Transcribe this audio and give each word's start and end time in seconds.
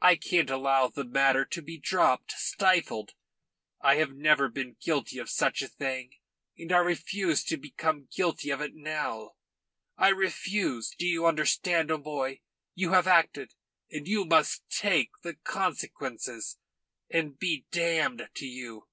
I 0.00 0.14
can't 0.14 0.48
allow 0.48 0.86
the 0.86 1.02
matter 1.02 1.44
to 1.44 1.60
be 1.60 1.76
dropped, 1.76 2.30
stifled. 2.36 3.14
I 3.80 3.96
have 3.96 4.12
never 4.12 4.48
been 4.48 4.76
guilty 4.80 5.18
of 5.18 5.28
such 5.28 5.60
a 5.60 5.66
thing, 5.66 6.12
and 6.56 6.70
I 6.70 6.78
refuse 6.78 7.42
to 7.46 7.56
become 7.56 8.06
guilty 8.14 8.50
of 8.50 8.60
it 8.60 8.76
now. 8.76 9.32
I 9.96 10.10
refuse 10.10 10.94
do 10.96 11.04
you 11.04 11.26
understand? 11.26 11.90
O'Moy, 11.90 12.42
you 12.76 12.92
have 12.92 13.08
acted; 13.08 13.54
and 13.90 14.06
you 14.06 14.24
must 14.24 14.62
take 14.70 15.10
the 15.24 15.34
consequences, 15.34 16.58
and 17.10 17.36
be 17.36 17.66
damned 17.72 18.28
to 18.36 18.46
you." 18.46 18.86